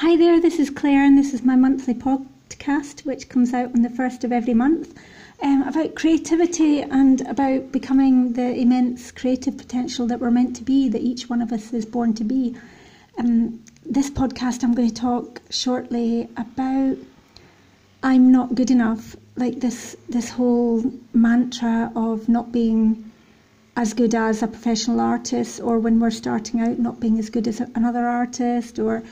[0.00, 3.80] Hi there, this is Clare, and this is my monthly podcast, which comes out on
[3.80, 4.94] the first of every month,
[5.42, 10.90] um, about creativity and about becoming the immense creative potential that we're meant to be,
[10.90, 12.54] that each one of us is born to be.
[13.16, 16.98] Um, this podcast, I'm going to talk shortly about
[18.02, 23.10] I'm not good enough, like this this whole mantra of not being
[23.76, 27.48] as good as a professional artist, or when we're starting out, not being as good
[27.48, 29.02] as another artist, or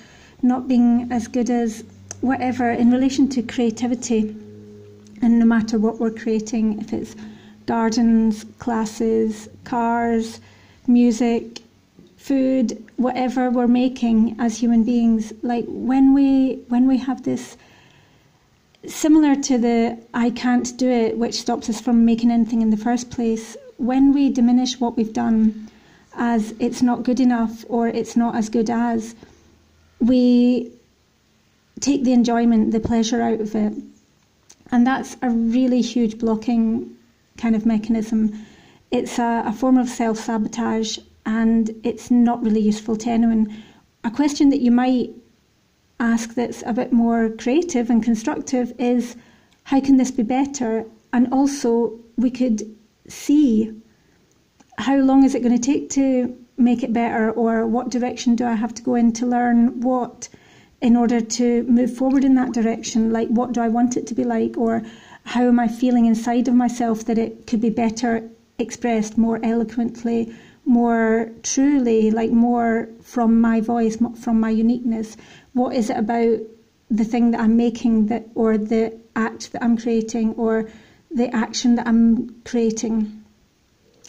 [0.45, 1.83] not being as good as
[2.21, 4.37] whatever in relation to creativity.
[5.23, 7.17] And no matter what we're creating, if it's
[7.67, 10.41] gardens, classes, cars,
[10.87, 11.63] music,
[12.17, 17.57] food, whatever we're making as human beings, like when we when we have this
[18.87, 22.77] similar to the I can't do it, which stops us from making anything in the
[22.77, 25.71] first place, when we diminish what we've done
[26.17, 29.15] as it's not good enough or it's not as good as,
[30.07, 30.73] we
[31.81, 33.73] take the enjoyment, the pleasure out of it.
[34.71, 36.97] And that's a really huge blocking
[37.37, 38.47] kind of mechanism.
[38.91, 43.63] It's a, a form of self sabotage and it's not really useful to anyone.
[44.05, 45.11] A question that you might
[46.01, 49.17] ask that's a bit more creative and constructive is
[49.65, 50.85] how can this be better?
[51.13, 52.63] And also, we could
[53.09, 53.73] see
[54.79, 58.45] how long is it going to take to make it better, or what direction do
[58.47, 60.29] I have to go in to learn what
[60.81, 63.13] in order to move forward in that direction?
[63.13, 64.83] Like, what do I want it to be like, or
[65.25, 70.35] how am I feeling inside of myself that it could be better expressed more eloquently,
[70.67, 75.17] more truly, like more from my voice, from my uniqueness?
[75.55, 76.39] What is it about
[76.91, 80.69] the thing that I'm making that, or the act that I'm creating, or
[81.11, 83.24] the action that I'm creating?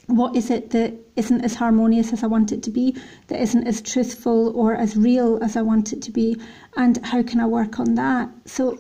[0.08, 2.95] What is it that isn't as harmonious as I want it to be,
[3.28, 6.38] that isn't as truthful or as real as I want it to be,
[6.78, 8.30] and how can I work on that?
[8.45, 8.78] So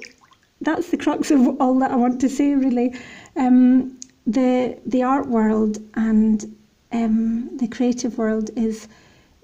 [0.61, 2.93] that's the crux of all that I want to say, really.
[3.35, 6.55] Um, the the art world and
[6.91, 8.87] um, the creative world is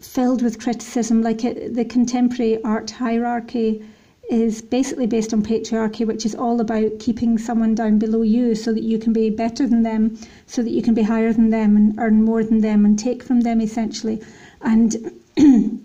[0.02, 3.84] filled with criticism, like it, the contemporary art hierarchy
[4.32, 8.72] is basically based on patriarchy, which is all about keeping someone down below you so
[8.72, 11.76] that you can be better than them, so that you can be higher than them
[11.76, 14.22] and earn more than them and take from them essentially.
[14.62, 15.12] And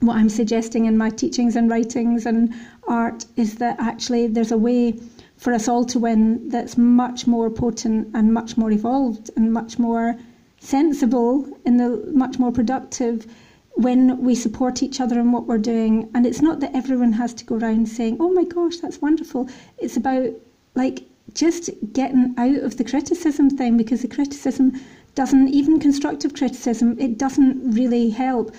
[0.00, 2.52] what I'm suggesting in my teachings and writings and
[2.88, 4.98] art is that actually there's a way
[5.36, 9.78] for us all to win that's much more potent and much more evolved and much
[9.78, 10.18] more
[10.58, 13.26] sensible and much more productive
[13.74, 16.10] when we support each other in what we're doing.
[16.14, 19.48] And it's not that everyone has to go around saying, oh my gosh, that's wonderful.
[19.78, 20.30] It's about
[20.74, 24.80] like just getting out of the criticism thing because the criticism
[25.14, 28.54] doesn't, even constructive criticism, it doesn't really help.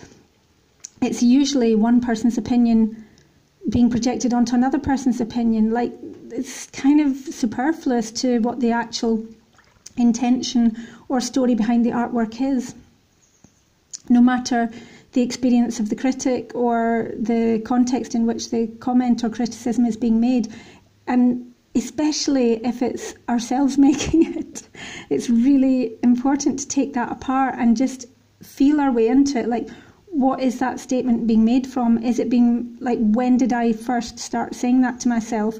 [1.01, 3.05] It's usually one person's opinion
[3.69, 5.71] being projected onto another person's opinion.
[5.71, 5.93] Like
[6.31, 9.25] it's kind of superfluous to what the actual
[9.97, 10.75] intention
[11.07, 12.75] or story behind the artwork is.
[14.09, 14.71] No matter
[15.15, 19.95] the experience of the critic or the context in which the comment or criticism is
[19.95, 20.53] being made.
[21.07, 24.67] And especially if it's ourselves making it,
[25.09, 28.07] it's really important to take that apart and just
[28.43, 29.47] feel our way into it.
[29.47, 29.69] Like,
[30.07, 31.97] what is that statement being made from?
[32.03, 35.59] Is it being like, when did I first start saying that to myself?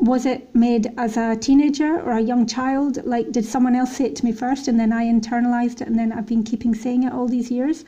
[0.00, 3.02] Was it made as a teenager or a young child?
[3.06, 5.98] Like, did someone else say it to me first and then I internalized it and
[5.98, 7.86] then I've been keeping saying it all these years?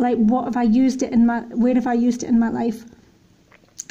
[0.00, 2.48] Like what have I used it in my where have I used it in my
[2.48, 2.84] life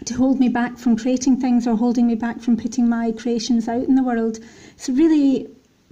[0.06, 3.68] to hold me back from creating things or holding me back from putting my creations
[3.68, 4.40] out in the world.
[4.74, 5.48] It's a really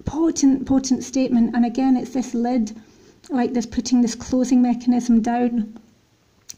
[0.06, 1.56] potent, potent statement.
[1.56, 2.76] And again, it's this lid,
[3.30, 5.78] like this putting this closing mechanism down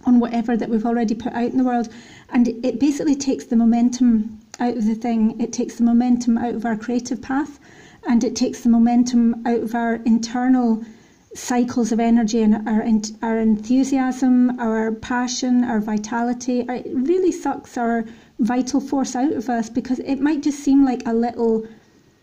[0.05, 1.89] on whatever that we've already put out in the world.
[2.29, 5.39] And it basically takes the momentum out of the thing.
[5.41, 7.59] It takes the momentum out of our creative path
[8.07, 10.85] and it takes the momentum out of our internal
[11.35, 12.83] cycles of energy and our,
[13.21, 16.61] our enthusiasm, our passion, our vitality.
[16.61, 18.05] It really sucks our
[18.39, 21.67] vital force out of us because it might just seem like a little,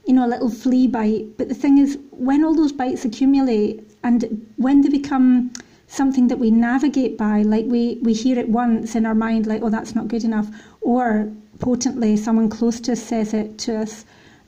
[0.06, 1.36] you know, a little flea bite.
[1.38, 5.52] But the thing is, when all those bites accumulate and when they become
[5.86, 9.62] something that we navigate by, like we, we hear it once in our mind, like,
[9.62, 10.48] oh, that's not good enough,
[10.80, 14.04] or potently someone close to us says it to us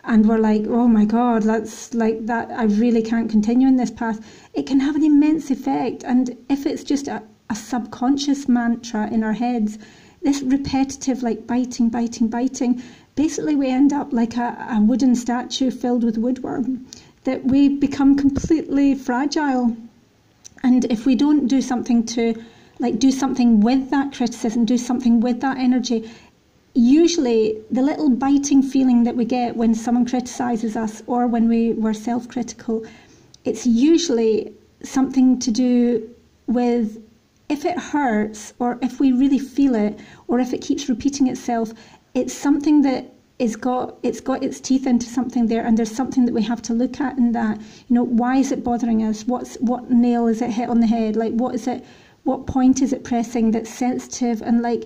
[0.09, 3.91] and we're like, oh my God, that's like that, I really can't continue in this
[3.91, 4.19] path,
[4.55, 6.03] it can have an immense effect.
[6.03, 9.79] And if it's just a, a subconscious mantra in our heads,
[10.23, 12.83] this repetitive, like biting, biting, biting,
[13.17, 16.87] basically we end up like a, a wooden statue filled with woodworm,
[17.25, 19.77] that we become completely fragile.
[20.63, 22.35] And if we don't do something to
[22.79, 26.11] like do something with that criticism, do something with that energy.
[26.81, 31.73] Usually, the little biting feeling that we get when someone criticizes us or when we
[31.73, 32.87] were self critical,
[33.45, 34.53] it's usually
[34.85, 36.09] something to do
[36.47, 37.03] with
[37.49, 39.99] if it hurts or if we really feel it
[40.29, 41.73] or if it keeps repeating itself,
[42.15, 46.27] it's something that is got it's got its teeth into something there and there's something
[46.27, 47.59] that we have to look at in that
[47.89, 49.27] you know why is it bothering us?
[49.27, 51.17] What's what nail is it hit on the head?
[51.17, 51.85] Like what is it
[52.23, 54.43] what point is it pressing that's sensitive?
[54.43, 54.85] And like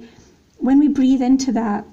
[0.63, 1.85] when we breathe into that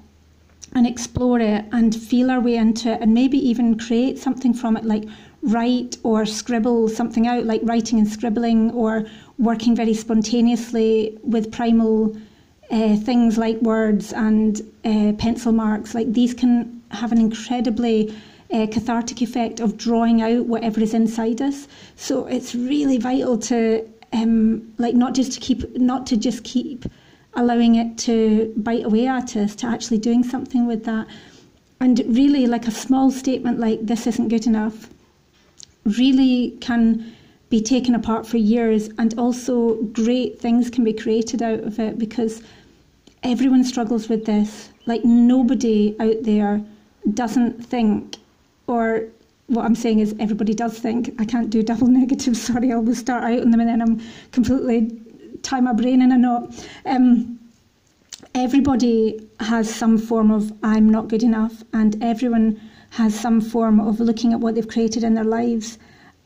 [0.74, 4.78] and explore it and feel our way into it and maybe even create something from
[4.78, 5.06] it like
[5.42, 9.06] write or scribble something out like writing and scribbling or
[9.38, 12.16] working very spontaneously with primal
[12.72, 18.16] uh, things like words and uh, pencil marks, like these can have an incredibly
[18.52, 21.68] uh, cathartic effect of drawing out whatever is inside us.
[21.96, 26.86] So it's really vital to um, like not just to keep not to just keep
[27.40, 31.08] allowing it to bite away at us, to actually doing something with that.
[31.80, 34.90] And really, like a small statement like "this isn't good enough,"
[35.86, 37.16] really can
[37.50, 41.98] be taken apart for years, and also great things can be created out of it
[41.98, 42.44] because
[43.24, 44.70] everyone struggles with this.
[44.86, 46.62] Like nobody out there
[47.14, 48.18] doesn't think,
[48.68, 49.06] or
[49.48, 51.16] what I'm saying is everybody does think.
[51.20, 52.42] I can't do double negatives.
[52.42, 54.02] Sorry, I will start out on them and then I'm
[54.32, 55.00] completely
[55.42, 56.68] tie my brain in a knot.
[56.86, 57.40] Um,
[58.36, 62.60] everybody has some form of I'm not good enough, and everyone
[62.92, 65.78] has some form of looking at what they've created in their lives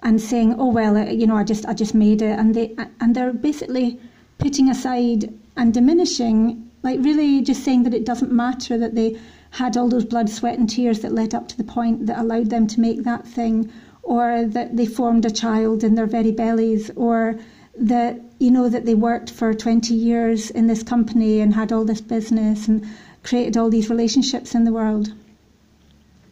[0.01, 3.15] and saying, "Oh well, you know, I just I just made it," and they and
[3.15, 3.99] they're basically
[4.37, 9.17] putting aside and diminishing like, really just saying that it doesn't matter that they
[9.51, 12.49] had all those blood, sweat, and tears that led up to the point that allowed
[12.49, 13.71] them to make that thing,
[14.03, 17.39] or that they formed a child in their very bellies, or
[17.77, 21.85] that, you know, that they worked for 20 years in this company and had all
[21.85, 22.85] this business and
[23.23, 25.13] created all these relationships in the world.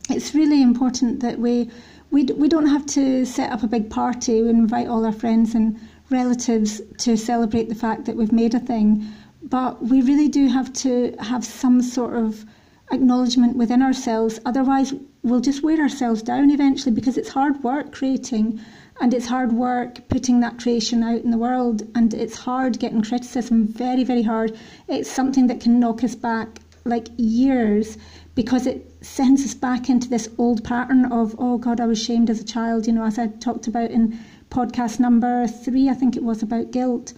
[0.09, 1.69] It's really important that we
[2.11, 5.55] we, we don't have to set up a big party and invite all our friends
[5.55, 5.79] and
[6.09, 9.09] relatives to celebrate the fact that we've made a thing
[9.43, 12.45] but we really do have to have some sort of
[12.91, 14.39] acknowledgement within ourselves.
[14.45, 14.93] Otherwise,
[15.23, 18.59] we'll just wear ourselves down eventually because it's hard work creating
[18.99, 23.01] and it's hard work putting that creation out in the world and it's hard getting
[23.01, 24.57] criticism, very, very hard.
[24.87, 27.97] It's something that can knock us back like years
[28.35, 32.29] because it sends us back into this old pattern of, oh God, I was shamed
[32.29, 36.15] as a child, you know, as I talked about in podcast number three, I think
[36.15, 37.13] it was about guilt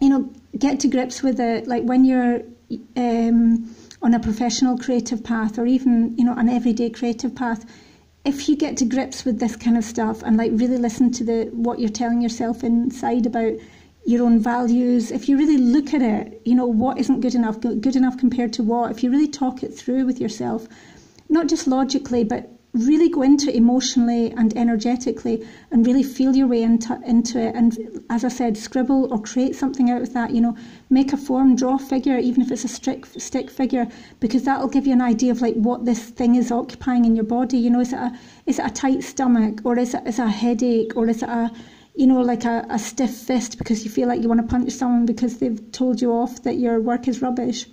[0.00, 1.68] you know, get to grips with it.
[1.68, 2.42] Like when you're
[2.96, 7.64] um, on a professional creative path, or even you know an everyday creative path,
[8.24, 11.24] if you get to grips with this kind of stuff and like really listen to
[11.24, 13.54] the what you're telling yourself inside about
[14.04, 17.60] your own values, if you really look at it, you know what isn't good enough,
[17.60, 18.90] good enough compared to what.
[18.90, 20.66] If you really talk it through with yourself,
[21.28, 26.46] not just logically, but really go into it emotionally and energetically and really feel your
[26.46, 27.76] way into, into it and
[28.08, 30.56] as i said scribble or create something out of that you know
[30.88, 33.86] make a form draw a figure even if it's a stick, stick figure
[34.18, 37.24] because that'll give you an idea of like what this thing is occupying in your
[37.24, 37.58] body.
[37.58, 38.12] You know is it a
[38.46, 41.28] is it a tight stomach or is it, is it a headache or is it
[41.28, 41.50] a
[41.94, 44.72] you know like a, a stiff fist because you feel like you want to punch
[44.72, 47.66] someone because they've told you off that your work is rubbish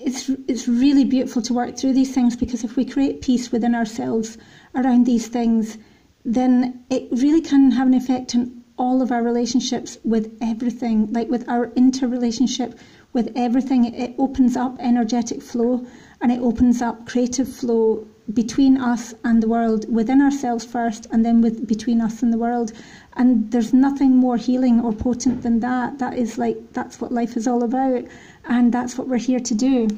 [0.00, 3.74] it's it's really beautiful to work through these things because if we create peace within
[3.74, 4.38] ourselves
[4.74, 5.78] around these things,
[6.24, 11.28] then it really can have an effect on all of our relationships with everything, like
[11.28, 12.78] with our interrelationship
[13.12, 13.94] with everything.
[13.94, 15.86] It opens up energetic flow
[16.20, 21.24] and it opens up creative flow between us and the world, within ourselves first, and
[21.24, 22.72] then with between us and the world.
[23.16, 25.98] And there's nothing more healing or potent than that.
[25.98, 28.04] That is like that's what life is all about
[28.46, 29.88] and that's what we're here to do.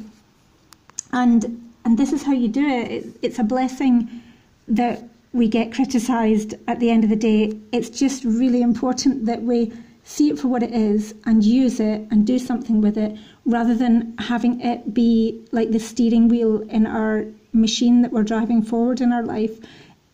[1.13, 2.91] And and this is how you do it.
[2.91, 4.23] it it's a blessing
[4.69, 7.57] that we get criticised at the end of the day.
[7.73, 12.07] It's just really important that we see it for what it is and use it
[12.11, 16.87] and do something with it rather than having it be like the steering wheel in
[16.87, 19.59] our machine that we're driving forward in our life.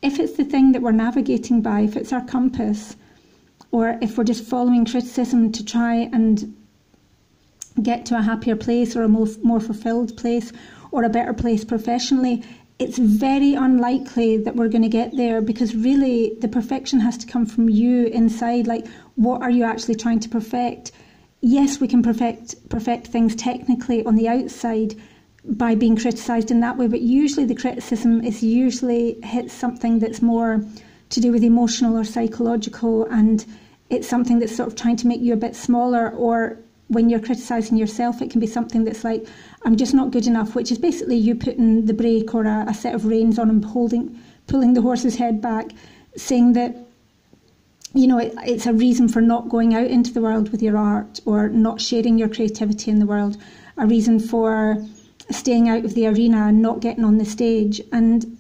[0.01, 2.97] If it's the thing that we're navigating by, if it's our compass,
[3.71, 6.55] or if we're just following criticism to try and
[7.83, 10.53] get to a happier place or a more, more fulfilled place
[10.91, 12.43] or a better place professionally,
[12.79, 17.27] it's very unlikely that we're going to get there because really the perfection has to
[17.27, 18.67] come from you inside.
[18.67, 20.93] Like, what are you actually trying to perfect?
[21.41, 24.95] Yes, we can perfect perfect things technically on the outside
[25.45, 30.23] by being criticised in that way, but usually the criticism is usually hits something that's
[30.23, 30.65] more
[31.13, 33.45] to do with emotional or psychological and
[33.91, 36.59] it's something that's sort of trying to make you a bit smaller or
[36.89, 39.27] when you're criticizing yourself it can be something that's like
[39.65, 42.75] i'm just not good enough which is basically you putting the brake or a, a
[42.75, 45.71] set of reins on and holding pulling the horse's head back
[46.17, 46.75] saying that
[47.93, 50.79] you know it, it's a reason for not going out into the world with your
[50.79, 53.37] art or not sharing your creativity in the world
[53.77, 54.83] a reason for
[55.33, 58.39] staying out of the arena and not getting on the stage and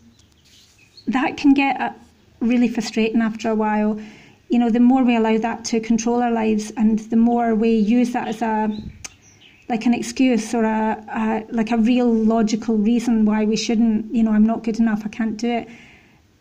[1.06, 1.92] that can get uh,
[2.40, 3.98] really frustrating after a while
[4.52, 7.70] you know, the more we allow that to control our lives and the more we
[7.70, 8.68] use that as a
[9.70, 14.22] like an excuse or a, a like a real logical reason why we shouldn't, you
[14.22, 15.68] know, I'm not good enough, I can't do it.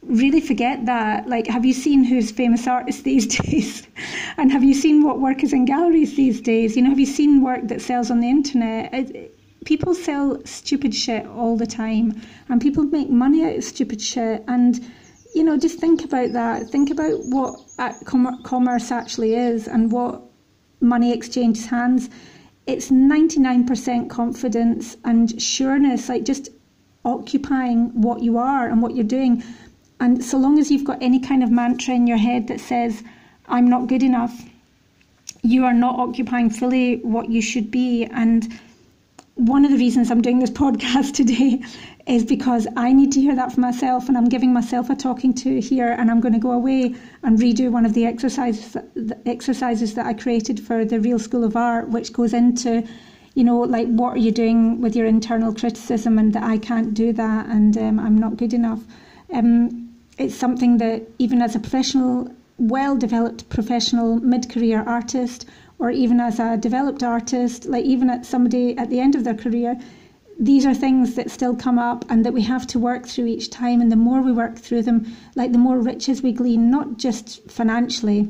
[0.01, 1.29] Really forget that.
[1.29, 3.87] Like, have you seen who's famous artists these days?
[4.35, 6.75] and have you seen what work is in galleries these days?
[6.75, 8.93] You know, have you seen work that sells on the internet?
[8.93, 9.30] It,
[9.65, 14.43] people sell stupid shit all the time and people make money out of stupid shit
[14.47, 14.83] and
[15.33, 16.69] you know, just think about that.
[16.69, 17.93] Think about what uh,
[18.43, 20.21] commerce actually is and what
[20.81, 22.09] money exchanges hands.
[22.67, 26.49] It's 99% confidence and sureness, like just
[27.05, 29.43] occupying what you are and what you're doing.
[29.99, 33.03] And so long as you've got any kind of mantra in your head that says,
[33.47, 34.43] I'm not good enough,
[35.43, 38.05] you are not occupying fully what you should be.
[38.05, 38.59] And
[39.41, 41.63] one of the reasons I'm doing this podcast today
[42.05, 45.33] is because I need to hear that for myself, and I'm giving myself a talking
[45.35, 49.17] to here, and I'm going to go away and redo one of the exercises, the
[49.25, 52.87] exercises that I created for the Real School of Art, which goes into,
[53.33, 56.93] you know, like what are you doing with your internal criticism, and that I can't
[56.93, 58.83] do that, and um, I'm not good enough.
[59.33, 65.47] Um, it's something that even as a professional, well-developed professional mid-career artist,
[65.81, 69.35] or even as a developed artist, like even at somebody at the end of their
[69.35, 69.77] career
[70.41, 73.51] these are things that still come up and that we have to work through each
[73.51, 73.79] time.
[73.79, 77.47] And the more we work through them, like the more riches we glean, not just
[77.49, 78.27] financially,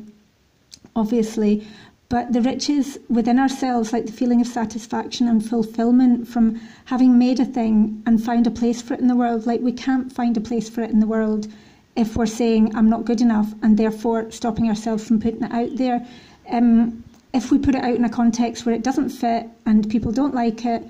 [0.94, 1.66] obviously,
[2.10, 7.40] but the riches within ourselves, like the feeling of satisfaction and fulfillment from having made
[7.40, 9.46] a thing and found a place for it in the world.
[9.46, 11.48] Like we can't find a place for it in the world
[11.96, 15.78] if we're saying, I'm not good enough, and therefore stopping ourselves from putting it out
[15.78, 16.06] there.
[16.50, 20.12] Um, if we put it out in a context where it doesn't fit and people
[20.12, 20.84] don't like it,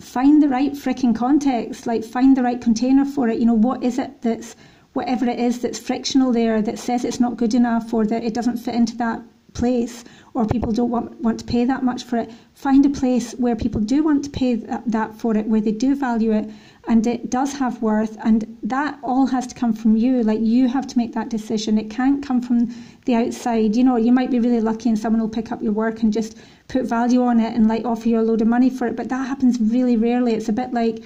[0.00, 3.38] find the right freaking context, like find the right container for it.
[3.38, 4.56] You know, what is it that's
[4.92, 8.34] whatever it is that's frictional there that says it's not good enough or that it
[8.34, 9.20] doesn't fit into that
[9.54, 12.30] place or people don't want, want to pay that much for it.
[12.54, 15.72] Find a place where people do want to pay that, that for it, where they
[15.72, 16.50] do value it
[16.86, 20.22] and it does have worth and that all has to come from you.
[20.22, 21.78] Like you have to make that decision.
[21.78, 22.74] It can't come from
[23.06, 23.76] the outside.
[23.76, 26.12] You know you might be really lucky and someone will pick up your work and
[26.12, 26.36] just
[26.68, 29.08] put value on it and like offer you a load of money for it but
[29.08, 30.34] that happens really rarely.
[30.34, 31.02] It's a bit like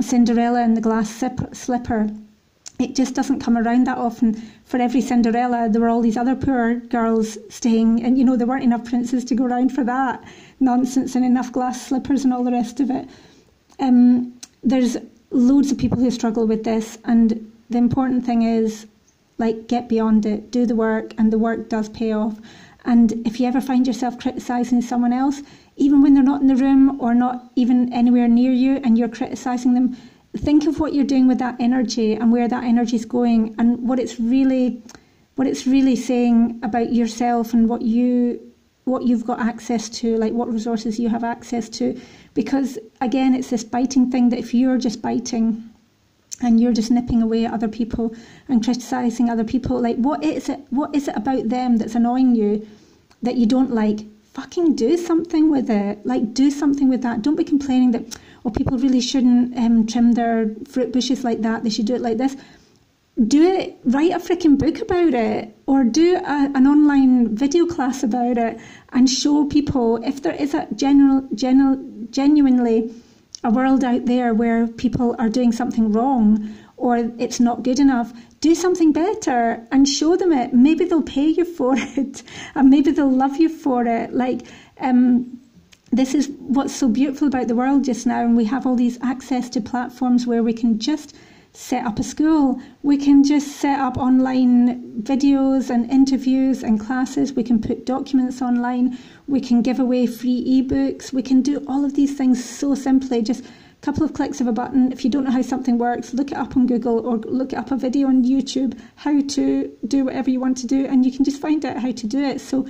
[0.00, 1.10] cinderella and the glass
[1.52, 2.10] slipper
[2.78, 6.36] it just doesn't come around that often for every cinderella there were all these other
[6.36, 10.22] poor girls staying and you know there weren't enough princes to go around for that
[10.60, 13.08] nonsense and enough glass slippers and all the rest of it
[13.80, 14.96] um, there's
[15.30, 18.86] loads of people who struggle with this, and the important thing is
[19.38, 22.38] like get beyond it, do the work, and the work does pay off.
[22.84, 25.42] And if you ever find yourself criticizing someone else,
[25.76, 29.08] even when they're not in the room or not even anywhere near you, and you're
[29.08, 29.96] criticizing them,
[30.38, 33.86] think of what you're doing with that energy and where that energy is going, and
[33.88, 34.82] what it's really,
[35.36, 38.40] what it's really saying about yourself and what you
[38.88, 42.00] what you've got access to, like what resources you have access to.
[42.34, 45.62] Because again, it's this biting thing that if you're just biting
[46.40, 48.14] and you're just nipping away at other people
[48.48, 50.60] and criticizing other people, like what is it?
[50.70, 52.66] What is it about them that's annoying you
[53.22, 54.00] that you don't like?
[54.38, 56.06] Fucking do something with it.
[56.06, 57.22] Like do something with that.
[57.22, 61.64] Don't be complaining that oh people really shouldn't um, trim their fruit bushes like that.
[61.64, 62.36] They should do it like this
[63.26, 68.04] do it, write a freaking book about it, or do a, an online video class
[68.04, 68.60] about it,
[68.92, 71.76] and show people if there is a general, general,
[72.10, 72.94] genuinely
[73.42, 78.12] a world out there where people are doing something wrong or it's not good enough,
[78.40, 80.52] do something better and show them it.
[80.52, 82.22] Maybe they'll pay you for it,
[82.54, 84.12] and maybe they'll love you for it.
[84.12, 84.42] Like.
[84.80, 85.38] Um,
[85.90, 88.98] this is what's so beautiful about the world just now, and we have all these
[89.00, 91.14] access to platforms where we can just
[91.52, 92.60] set up a school.
[92.82, 97.32] We can just set up online videos and interviews and classes.
[97.32, 98.98] We can put documents online.
[99.26, 101.12] We can give away free ebooks.
[101.12, 103.22] We can do all of these things so simply.
[103.22, 103.44] Just
[103.80, 104.92] a couple of clicks of a button.
[104.92, 107.70] If you don't know how something works, look it up on Google or look up
[107.70, 111.24] a video on YouTube how to do whatever you want to do, and you can
[111.24, 112.40] just find out how to do it.
[112.40, 112.66] So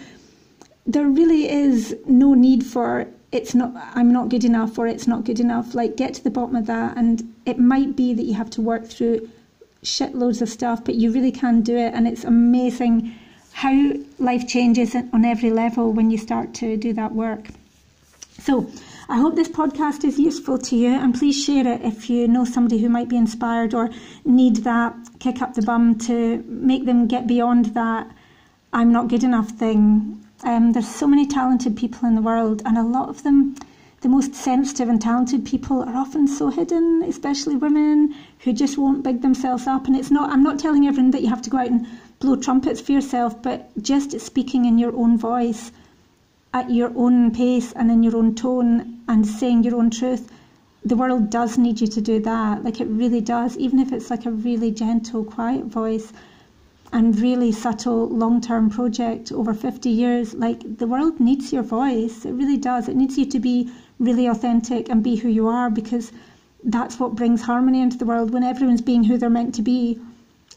[0.86, 5.22] there really is no need for it's not i'm not good enough or it's not
[5.22, 8.32] good enough like get to the bottom of that and it might be that you
[8.32, 9.28] have to work through
[9.84, 13.14] shitloads of stuff but you really can do it and it's amazing
[13.58, 17.48] how life changes on every level when you start to do that work.
[18.38, 18.70] So,
[19.10, 22.44] I hope this podcast is useful to you, and please share it if you know
[22.44, 23.88] somebody who might be inspired or
[24.26, 28.10] need that kick up the bum to make them get beyond that
[28.70, 30.22] I'm not good enough thing.
[30.44, 33.56] Um, there's so many talented people in the world, and a lot of them,
[34.02, 39.04] the most sensitive and talented people, are often so hidden, especially women who just won't
[39.04, 39.86] big themselves up.
[39.86, 41.86] And it's not, I'm not telling everyone that you have to go out and
[42.18, 45.72] blow trumpets for yourself, but just speaking in your own voice
[46.54, 50.30] at your own pace and in your own tone and saying your own truth,
[50.84, 52.64] the world does need you to do that.
[52.64, 56.12] Like it really does, even if it's like a really gentle, quiet voice
[56.92, 60.34] and really subtle long term project over 50 years.
[60.34, 62.24] Like the world needs your voice.
[62.24, 62.88] It really does.
[62.88, 66.12] It needs you to be really authentic and be who you are because
[66.64, 70.00] that's what brings harmony into the world when everyone's being who they're meant to be.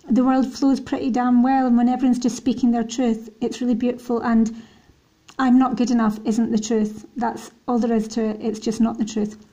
[0.10, 3.76] The world flows pretty damn well, and when everyone's just speaking their truth, it's really
[3.76, 4.20] beautiful.
[4.20, 4.64] And
[5.42, 7.08] I'm not good enough isn't the truth.
[7.18, 8.38] That's all there is to it.
[8.42, 9.44] It's just not the truth.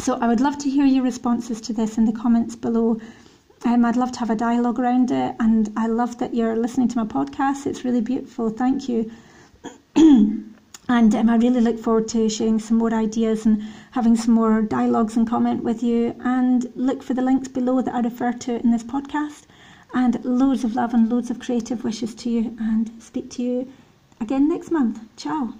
[0.00, 2.98] So I would love to hear your responses to this in the comments below.
[3.64, 6.88] Um, I'd love to have a dialogue around it, and I love that you're listening
[6.88, 7.68] to my podcast.
[7.68, 8.50] It's really beautiful.
[8.50, 9.08] Thank you.
[9.94, 14.62] and um, I really look forward to sharing some more ideas and having some more
[14.62, 16.16] dialogues and comment with you.
[16.24, 19.44] And look for the links below that I refer to in this podcast.
[19.94, 23.72] And loads of love and loads of creative wishes to you, and speak to you
[24.20, 25.00] again next month.
[25.16, 25.54] Ciao.